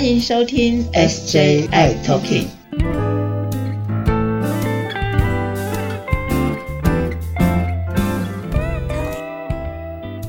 [0.00, 2.46] 欢迎收听 SJI Talking。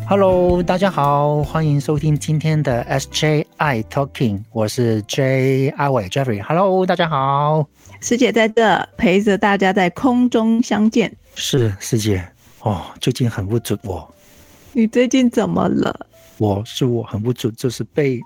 [0.06, 6.44] Hello，大家好，欢迎收听今天的 SJI Talking，我是 J 阿伟 Jeffrey。
[6.44, 7.66] Hello，大家好，
[8.02, 11.16] 师姐在这陪着大家在空中相见。
[11.36, 12.28] 是师姐
[12.60, 14.14] 哦，最近很不准我。
[14.74, 16.08] 你最近怎么了？
[16.42, 18.20] 我是我很不足，就是被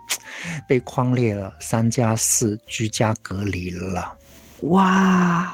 [0.65, 4.15] 被框列了三加四居家隔离了。
[4.61, 5.53] 哇，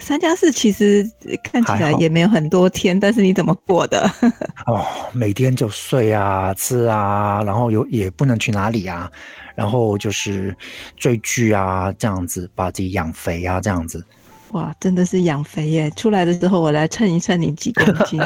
[0.00, 1.08] 三加四其实
[1.40, 4.10] 看起来也没有很多天，但是你怎么过的？
[4.66, 9.08] 哦，每天就睡啊、吃啊，然后有也不能去哪里啊，
[9.54, 10.56] 然后就是
[10.96, 14.04] 追剧啊，这样子把自己养肥啊，这样子。
[14.50, 15.88] 哇，真的是养肥耶！
[15.92, 18.20] 出来的时候我来称一称你几公斤。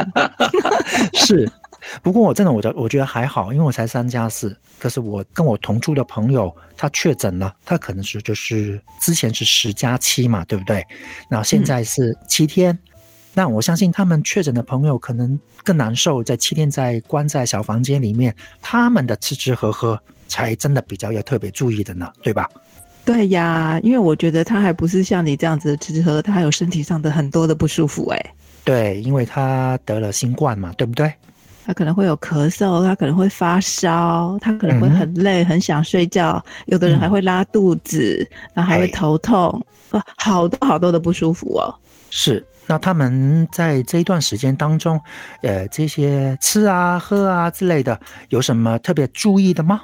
[1.13, 1.53] 是。
[2.03, 4.57] 不过我真的，我觉我觉得还好，因为我才三加四。
[4.79, 10.85] 可是我跟我同住的朋友，他确诊了，他可能是就是之前是十加七嘛，对不对？
[11.29, 12.77] 那现在是七天。
[13.35, 22.49] 那我相信他们确诊的朋友可能更难受，在七天在关在小房间里面，他们的吃吃喝喝才真的比较要特别注意的呢，对吧？
[23.05, 28.35] 对呀，因为我觉得他还不是像你这样子吃吃喝喝，他还有身体上的很多的不舒服哎。
[28.65, 31.13] 对，因为他得了新冠嘛，对不对？
[31.65, 36.45] 他可能会有咳嗽，他可能会发烧，他可能会很累，很想睡觉。
[36.67, 41.75] 有的人还会拉肚子，然后还会头痛，啊，好多好多的不舒服哦。
[42.11, 45.01] 是，那他们在这一段时间当中，
[45.43, 49.83] 呃，这些吃啊、喝啊之类的，有什么特别注意的吗？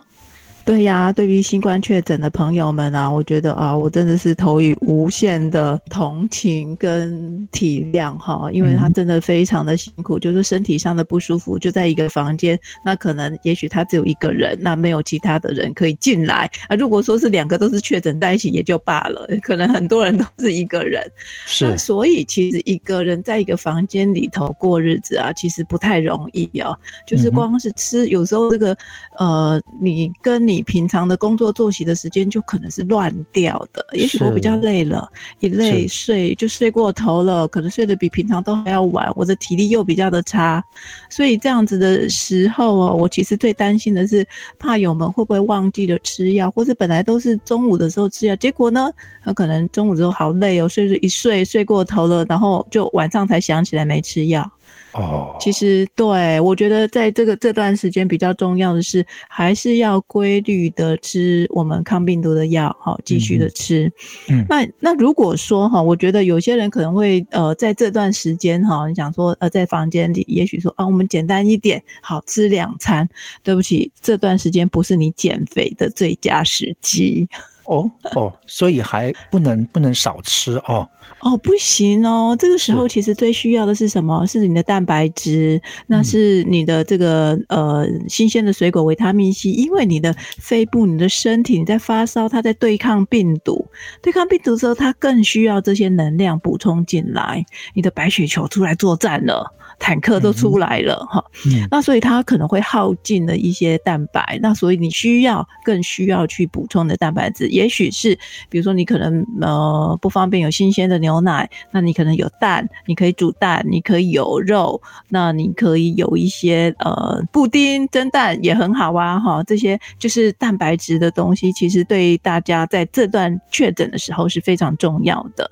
[0.69, 16.77] 对呀，对于新冠确诊的朋友们啊，我觉得啊，我真的是投以无限的同情跟体谅哈，因为他真的非常的辛苦，就是身体上的不舒服，就在一个房间，那可能也许他只有一个人，那没有其他的人可以进来啊。
[16.77, 21.03] 如果说是两个都是确诊在一起也就罢了，可能很多人都是一个人，
[21.47, 28.77] 是，所以其实一个人在一个房间里头过日子啊，其实不太容易哦，就是光是吃，有时候这个
[29.19, 30.58] 呃，你跟你。
[30.59, 35.09] 你平常的工作作息的时间就可能是乱掉的，也许我比较累了，
[35.39, 40.61] 一累睡就睡过头了，可能睡得比平常都还要晚，我的体力又比较的差，
[41.09, 44.27] 所以这样子的时候哦，我其实最担心的是
[44.59, 48.91] 怕友们会不会忘记了吃药，或者本来都是中午的时候吃药，结果呢，
[49.23, 54.51] 他可能中午之后好累哦，睡着一睡睡过头了，然后就晚上才想起来没吃药。
[54.99, 63.91] 哦，其实对我觉得，在这个这段时间比较重要的是，还是要规律的吃我们抗病毒的药，哈，继续的吃。
[64.29, 73.09] 嗯，那那如果说哈，我觉得有些人可能会呃，在这段时间哈，你想说呃，在房间里，也许说啊，我们简单一点，好吃两餐。
[73.43, 77.29] 对不起，这段时间不是你减肥的最佳时机。
[77.69, 80.89] 哦哦，所以还不能不能少吃哦。
[81.21, 84.25] 哦，不行哦，这个时候其实最需要的是什么？
[84.27, 93.67] 是你的蛋白质，那是你的这个呃新鲜的水果维他命 C，因为你的肺部、你的身体你在发烧，它在对抗病毒，
[94.01, 99.55] 对抗病毒之后，它更需要这些能量补充进来，你的白血球出来作战了。
[99.81, 101.25] 坦克都出来了哈，
[101.71, 108.17] 那所以它可能会耗尽了一些蛋白，那所以你需要更需要去补充的蛋白质，也许是
[108.49, 125.51] 比如说你可能呃不方便有新鲜的牛奶，那你可能有蛋，你可以煮蛋，你可以有肉，那你可以有一些呃布丁蒸蛋也很好啊哈，这些就是蛋白质的东西，其实对大家在这段确诊的时候是非常重要的。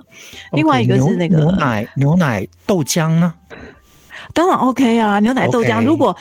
[0.53, 3.35] 另外一个是那个牛奶、牛奶、豆浆呢？
[4.33, 5.85] 当然 OK 啊，牛奶豆浆。
[5.85, 6.17] 如果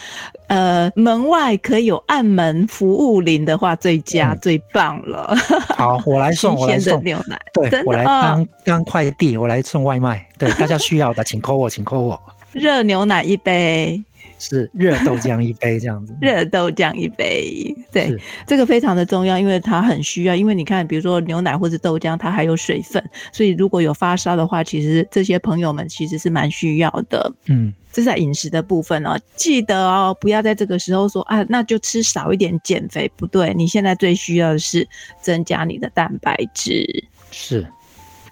[0.48, 5.36] 呃门外可以有暗门服务铃的话，最佳最棒了。
[5.70, 7.40] 好，我来送，我来送牛奶。
[7.54, 10.26] 对，我来当当快递，我来送外卖。
[10.38, 12.22] 对，大家需要的， 请 call 我，请 call 我。
[12.52, 14.04] 热牛奶一杯。
[14.38, 18.16] 是热豆浆一杯这样子， 热豆浆一杯，对，
[18.46, 20.36] 这个非常的重要，因为它很需要。
[20.36, 27.34] 因为你看，比如说牛奶或者豆浆，它还有水分，所以如果有发烧的话，其实这些朋友们其实是蛮需要的。
[27.46, 34.88] 嗯，这是在饮食的部分哦，记得哦，不要在这个时候说啊，那就吃少一点减肥，不对，你现在最需要的是
[35.22, 37.06] 增加你的蛋白质。
[37.32, 37.66] 是。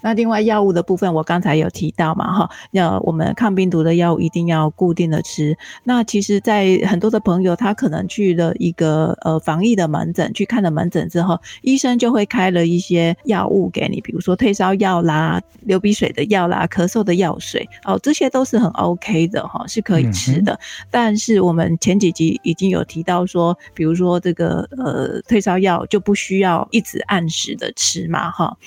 [0.04, 5.58] 那另外药物的部分，我刚才有提到嘛，哈，要我们抗病毒的药物一定要固定的吃。
[5.86, 20.60] 那其实，在很多的朋友，他可能去了一个呃防疫的门诊，去看了门诊之后，医生就会开了一些药物给你，比如说退烧药啦、流鼻水的药啦、咳嗽的药水，哦，这些都是很 OK 的哈，是可以吃的。
[20.92, 28.58] 但是我们前几集已经有提到说，比如说这个呃退烧药就不需要一直按时的吃嘛，哈。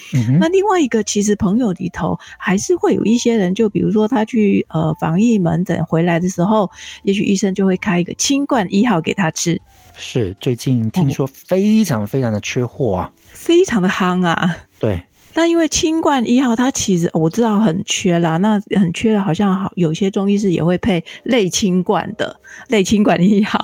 [0.41, 6.70] 那另外一个，其实朋友里头还是会有一些人，就比如说他去呃防疫门诊回来的时候，
[7.02, 9.61] 也许医生就会开一个清冠一号给他吃。
[9.96, 14.56] 是最近听说非常非常的缺货啊，非常的夯啊。
[14.78, 15.02] 对。
[15.38, 23.61] 那因为清冠一号它其实我知道很缺啦，那很缺的，好像好有些中医师也会配类清冠的类清冠一号。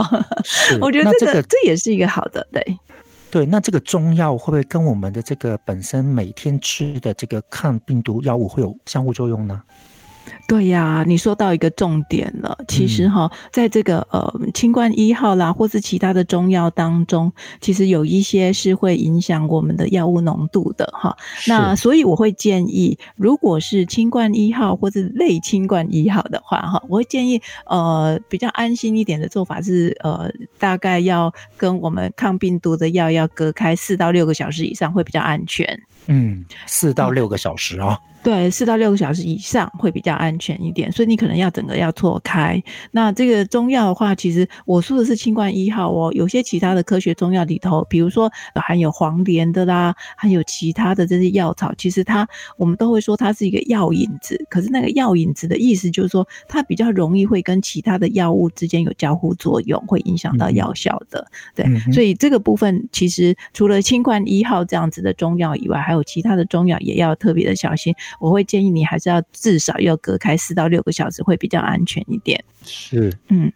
[0.83, 2.79] 我觉得这个这也是一个好的，对。
[3.33, 9.63] 对，那这个中药会不会跟我们的这个本身每天吃的这个抗病毒药物会有相互作用呢？
[10.49, 12.59] 对呀，你说到一个重点了。
[12.69, 21.17] 其实哈，在这个呃清冠一号啦，或是其他的中药当中，其实有一些是会影响我们的药物浓度的哈。
[21.47, 35.81] 那所以我会建议，如果是清冠一号或是类清冠一号的话哈，我会建议呃比较安心一点的做法是呃大概要跟我们抗病毒的药要隔开四到六个小时以上会比较安全。
[36.07, 37.99] 嗯，四到六个小时啊。
[38.25, 42.63] 对，四到六个小时以上会比较安全一点，所以你可能要整个要错开。
[42.93, 54.39] 那这个中药的话，其实我说的是清冠一号哦，有些其他的科学中药里头，比如说含有黄连的啦，还有其他的这些药草，其实它我们都会说它是一个药引子。
[54.49, 61.27] 可是那个药引子的意思就是说，它比较容易会跟其他的药物之间有交互作用，会影响到药效的。
[61.57, 67.93] 对，所以这个部分其实除了清冠一号这样子的中药以外，还有其他的中药也要特别的小心。
[68.21, 72.45] 我会建议你还是要至少要隔开四到六个小时，会比较安全一点。
[72.67, 73.51] 是，嗯。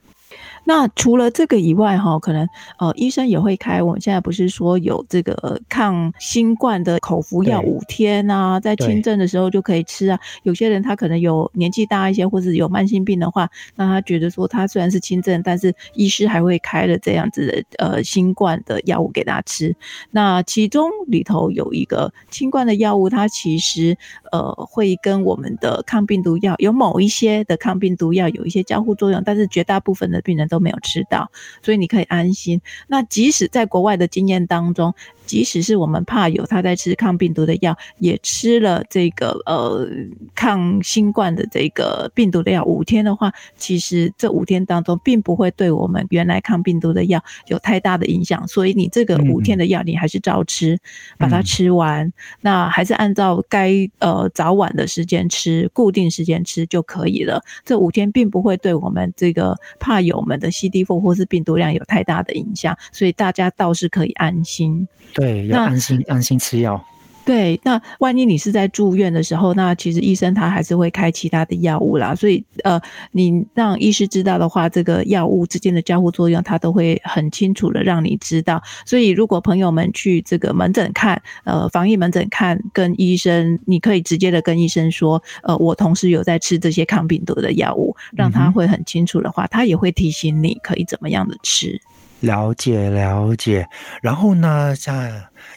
[0.68, 2.48] 那除了这个以外，哈，可能
[2.78, 3.80] 呃，医生也会开。
[3.80, 10.18] 我们现在不是说有这个抗新冠的口服药五天啊，在轻症的时候就可以吃啊。
[10.42, 19.72] 有些人他可能有年纪大一些，或者有慢性病的话，那他觉得说他虽然是轻症，但是医师还会开了这样子的呃新冠的药物给他吃。
[20.10, 23.96] 那其中里头有一个新冠的药物，它其实
[24.32, 30.55] 呃会跟我们的抗病毒药有某一些的抗病毒药有一些交互作用，但是绝大部分的病人都。
[30.56, 31.30] 都没有吃到，
[31.62, 32.62] 所以你可以安心。
[32.86, 34.94] 那即使在国外的经验当中。
[35.26, 39.86] 即使是我们怕有他在吃抗病毒的药，也吃了这个呃
[40.34, 48.46] 抗新冠的这个病毒的药五天的话，其实这五天当中并不会对我们原来抗病毒的药有太大的影响。
[48.46, 50.78] 所以你这个五天的药，你还是照吃，
[51.18, 52.12] 把它吃完。
[52.40, 57.42] 那还是按照该呃早晚的时间吃，固定时间吃就可以了。
[57.64, 64.86] 这五天并不会对我们这个怕友们的 CD4 或是病毒量有太大的影响，所以大家倒是可以安心。
[65.16, 66.84] 对，要安心安心吃药。
[67.24, 72.14] 对，那万一你是在住院的时候，那其实医生他还是会开其他的药物啦。
[72.14, 72.80] 所以，呃，
[73.10, 78.62] 你让医师知道的话，这个药物之间的交互作用，他都会很清楚的让你知道。
[78.84, 91.80] 所以，如果朋友们去这个门诊看，呃，防疫门诊看，跟医生，你可以直接的跟医生说，呃，我同时有在吃这些抗病毒的药物，让他会很清楚的话，他也会提醒你可以怎么样的吃。
[92.20, 93.68] 了解了解，
[94.02, 95.10] 然后呢，像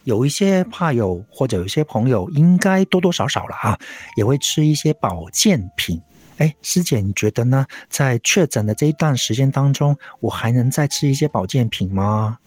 [0.03, 3.77] 有一些怕友或者有一些朋友，应该多多少少了啊，
[4.15, 6.01] 也会吃一些保健品。
[6.37, 7.65] 哎，师姐，你觉得呢？
[7.89, 12.37] 在确诊的这一段时间当中，我还能再吃一些保健品吗？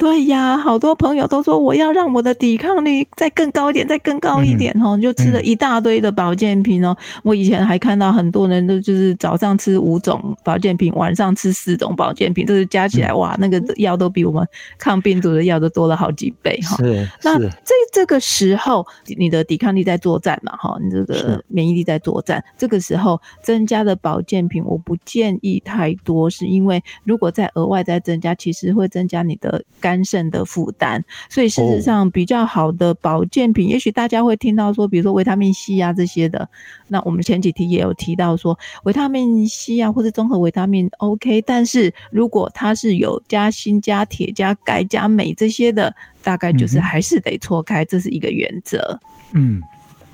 [0.00, 6.96] 对呀，好多朋友都说我要让我的抵抗力再更高一点，再更高一点哦，就吃了一大堆的保健品哦。
[7.22, 14.42] 我以前还看到很多人都就是早上吃五种保健品，晚上吃四种保健品，就是加起来哇，那个药都比我们
[14.78, 16.78] 抗病毒的药都多了好几倍哈。
[16.78, 18.86] 是，那这这个时候
[19.18, 29.89] 你的抵抗力在作战嘛哈，你这个免疫力在作战，这个时候增加的保健品我不建议太多，是因为如果再额外再增加，其实会增加你的肝。
[29.90, 36.48] 肝肾的负担，所以事实上比较好的保健品，也许大家会听到说，比如说维他命 C 啊这些的。
[36.86, 45.92] 那我们前几题也有提到说，维他命 C 啊或者综合维他命 OK，但是如果它是有加锌、加铁、加钙、加镁这些的，
[46.22, 49.00] 大概就是还是得错开，这是一个原则。
[49.32, 49.60] 嗯，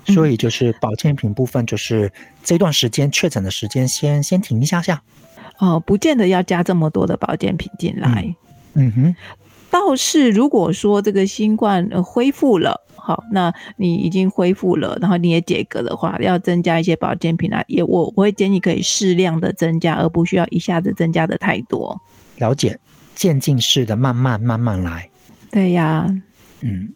[0.05, 2.11] 所以就是保健品部分，就是
[2.43, 5.03] 这段时间确诊的时间，先先停一下下。
[5.59, 8.35] 哦，不见得要加这么多的保健品进来。
[8.73, 9.15] 嗯哼。
[9.79, 21.99] 倒是如果说这个新冠呃恢复了，好，那你已经恢复了，然后你也解隔的话，要增加一些保健品啊，也我我会建议可以适量的增加，而不需要一下子增加的太多。
[22.37, 22.77] 了解，
[23.15, 25.09] 渐进式的，慢慢慢慢来。
[25.51, 26.05] 对呀，
[26.61, 26.89] 嗯，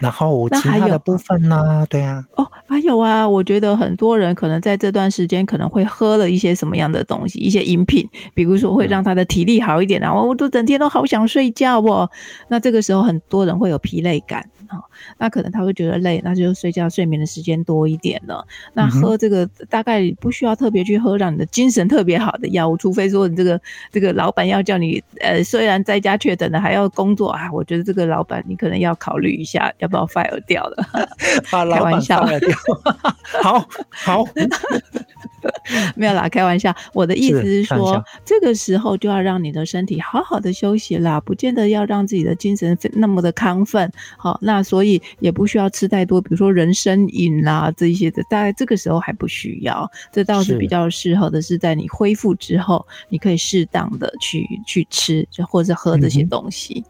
[0.00, 1.86] 然后其那还有他的部分呢？
[1.88, 12.08] 对啊，哦，还有啊，我觉得很多人可能在这段时间可能会喝了一些什么样的东西，一些饮品，比如说会让他的体力好一点啊，我都整天都好想睡觉哦。
[12.48, 14.80] 那这个时候很多人会有疲累感啊、
[15.18, 18.46] 那可能他会觉得累，那就睡觉睡眠的时间多一点了。
[18.74, 23.60] 那喝这个大概不需要特别去喝让你的精神特别好的药物，除非说你这个
[23.90, 30.76] 这个老板要叫你呃，虽然在家确诊了还要工作啊，我觉得这个老板你可能要考虑一下要不要 fire 掉了。
[31.50, 32.56] 把老板开玩笑放了掉。
[33.42, 34.24] 好 好，
[35.96, 36.74] 没有啦，开玩笑。
[36.92, 43.90] 我的意思是说这个时候就要让你的身体好好的休息啦，不见得要让自己的精神那么的亢奋。
[44.16, 49.88] 好，那所以也不需要吃太多，比如说人参饮啦这一些的，大概这个时候还不需要。
[50.12, 56.82] 这倒是是比较适合的是在你恢复之后，你可以适当的去去吃，就或者喝这些东西。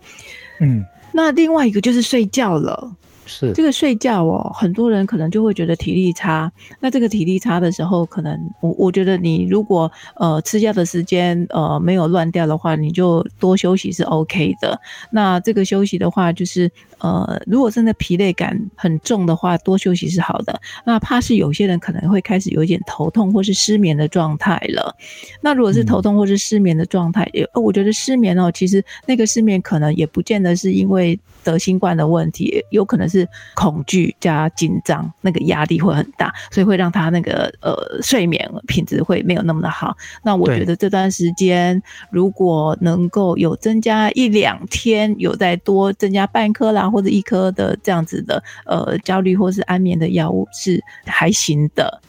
[0.61, 2.91] 嗯，那另外一个就是睡觉了。
[3.29, 6.51] 是这个睡觉哦，很多人可能就会觉得体力差。
[6.81, 14.81] 那这个体力差的时候，可能我我觉得你如果呃吃药的时间呃没有乱掉的话，你就多休息是 OK 的。
[15.11, 20.61] 那这个休息的话，就是呃如果真的疲累感很重的话，多休息是好的。
[20.85, 24.95] 那怕是有些人可能会开始有一点头痛或是失眠的状态了。
[25.41, 33.18] 那如果是头痛或是失眠的状态，也、呃我觉得失眠哦，其实那个失眠可能也不见得是因为得新冠的问题，有可能是
[33.55, 39.97] 恐惧加紧张，那个压力会很大，所以会让他那个呃睡眠品质会没有那么的好。
[40.23, 52.01] 那我觉得这段时间如果能够有增加一两天，有再多增加半颗啦或者一颗的这样子的呃焦虑或是安眠的药物是还行的。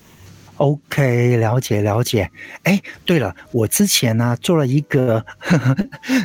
[0.59, 2.29] OK，了解了解。
[2.63, 5.25] 哎，对了，我之前呢、做了一个，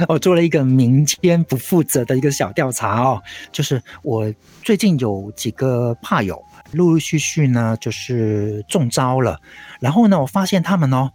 [0.08, 3.22] 我 做了一个民间不负责的一个小调查哦，
[3.52, 9.40] 就是我最近有几个怕友陆陆续续呢，就是中招了，
[9.78, 11.12] 然后呢，我发现他们哦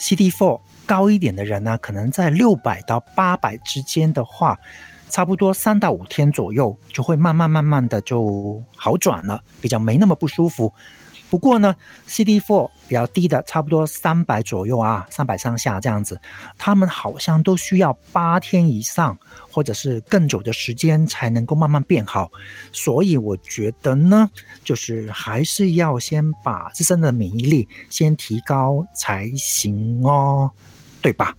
[0.00, 4.58] ，CD4 高一点的人呢，可能在六百到八百之间的话。
[5.10, 10.72] 差不多三到五天左右，就会慢慢慢慢的就好转了，比较没那么不舒服。
[11.32, 11.74] 不过呢
[12.06, 16.20] ，CD4 比较低的，差不多三百左右啊，三百上下这样子，
[16.58, 19.18] 他们好像都需要八天以上，
[19.50, 22.30] 或者是更久的时间才能够慢慢变好。
[22.70, 24.28] 所以我觉得呢，
[24.62, 30.50] 就是还是要先把自身的免疫力先提高才行哦，
[31.00, 31.34] 对吧？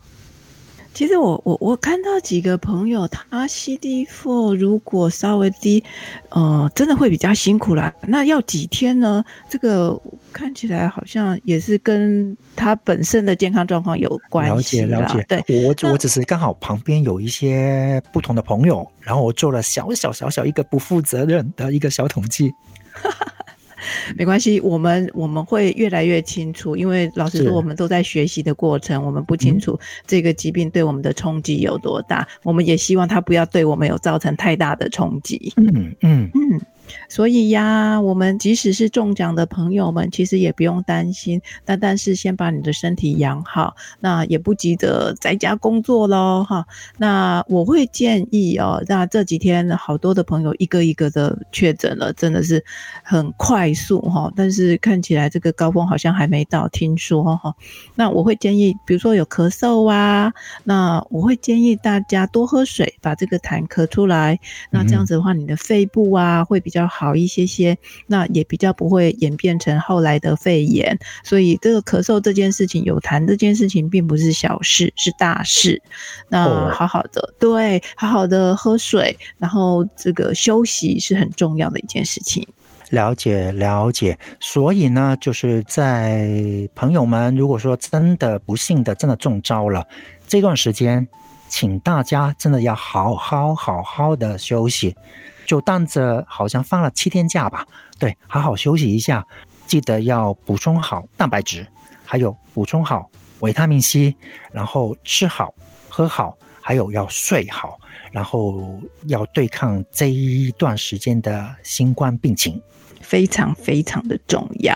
[0.93, 5.83] 其实我我我看到几个朋友，他 CD4 如果稍微低，
[6.29, 7.91] 呃，真的会比较辛苦啦。
[8.01, 9.23] 那要几天呢？
[9.49, 9.99] 这个
[10.31, 14.99] 看起来好像也是跟他本身的健康状况有关了系啦。
[14.99, 22.51] 解了解，对，我我只是刚好旁边有一些不同的朋友，然后我做了小小小小一个不负责任的一个小统计。
[24.17, 35.53] 没关系，我们我们会越来越清楚，因为老实说，我们都在学习的过程，我们不清楚这个疾病对我们的冲击有多大，我们也希望它不要对我们有造成太大的冲击。
[35.57, 36.61] 嗯嗯，嗯，
[37.09, 41.41] 所以呀，我们即使是中奖的朋友们，其实也不用担心。
[41.65, 46.65] 但但是先把你的身体养好，那也不急着在家工作喽，哈。
[46.97, 52.63] 那我会建议哦，那这几天好多的朋友一个一个的确诊了，真的是
[53.03, 54.31] 很快速哈。
[54.35, 57.53] 但是看起来这个高峰好像还没到，听说哈。
[57.95, 60.33] 那我会建议，比如说有咳嗽啊，
[60.63, 64.39] 那我会建议大家多喝水，把这个痰咳出来。
[64.69, 70.97] 那这样子的话，你的肺部啊会比较好一些些，那也比较不会演变成后来的肺炎。
[71.23, 75.81] 所以这个咳嗽这件事情，有痰这件事情，并不是小事，是大事。
[76.29, 82.47] 那哦好好的，对，好好的喝水，然后这个休息是很重要的一件事情。
[82.89, 84.17] 了解了解。
[84.39, 86.29] 所以呢，就是在
[86.75, 89.87] 朋友们，如果说真的不幸的真的中招了，
[90.27, 91.07] 这段时间，
[91.47, 94.95] 请大家真的要好好好好的休息，
[95.45, 97.65] 就当着好像放了七天假吧，
[97.99, 99.25] 对，好好休息一下，
[99.67, 101.67] 记得要补充好蛋白质，
[102.05, 103.09] 还有补充好
[103.39, 104.15] 维他命 C，
[104.51, 105.53] 然后吃好
[105.89, 107.79] 喝好，还有要睡好，
[108.11, 112.61] 然后要对抗这一段时间的新冠病情。
[113.01, 114.75] 非常非常的重要。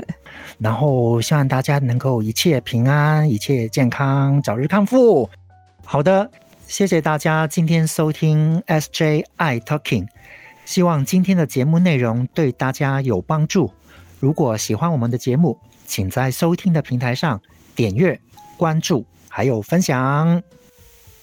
[0.58, 5.28] 然后希望大家能够一切平安，一切健康，早日康复。
[5.84, 6.28] 好的，
[6.68, 10.06] 谢谢大家今天收听 SJ I Talking，
[10.66, 13.72] 希望今天的节目内容对大家有帮助。
[14.20, 17.40] 如果喜欢我们的节目，请在收听的平台上
[17.74, 18.20] 点阅、
[18.58, 20.42] 关注，还有分享。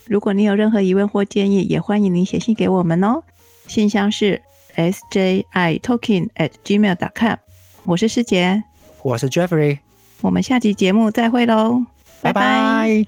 [0.06, 3.22] 如果你有任何疑问或建议，也欢迎您写信给我们哦。
[3.68, 4.42] 信箱是
[4.76, 5.46] sji
[5.80, 7.38] talking at gmail dot com。
[7.84, 8.64] 我是师姐，
[9.04, 9.78] 我是 Jeffrey，
[10.22, 11.84] 我们下期节目再会喽，
[12.24, 13.06] 拜拜